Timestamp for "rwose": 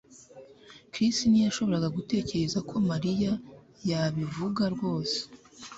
4.75-5.17